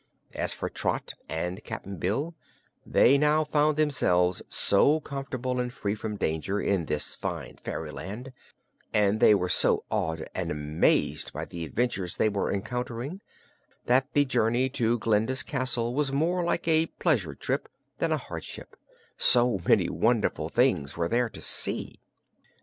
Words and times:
As 0.33 0.51
for 0.51 0.67
Trot 0.67 1.13
and 1.29 1.63
Cap'n 1.63 1.97
Bill, 1.97 2.33
they 2.83 3.19
now 3.19 3.43
found 3.43 3.77
themselves 3.77 4.41
so 4.49 4.99
comfortable 4.99 5.59
and 5.59 5.71
free 5.71 5.93
from 5.93 6.15
danger, 6.15 6.59
in 6.59 6.85
this 6.87 7.13
fine 7.13 7.57
fairyland, 7.57 8.33
and 8.95 9.19
they 9.19 9.35
were 9.35 9.47
so 9.47 9.83
awed 9.91 10.27
and 10.33 10.49
amazed 10.49 11.33
by 11.33 11.45
the 11.45 11.63
adventures 11.63 12.17
they 12.17 12.29
were 12.29 12.51
encountering, 12.51 13.21
that 13.85 14.07
the 14.13 14.25
journey 14.25 14.69
to 14.69 14.97
Glinda's 14.97 15.43
castle 15.43 15.93
was 15.93 16.11
more 16.11 16.43
like 16.43 16.67
a 16.67 16.87
pleasure 16.87 17.35
trip 17.35 17.69
than 17.99 18.11
a 18.11 18.17
hardship, 18.17 18.75
so 19.19 19.61
many 19.67 19.87
wonderful 19.87 20.49
things 20.49 20.97
were 20.97 21.09
there 21.09 21.29
to 21.29 21.41
see. 21.41 21.99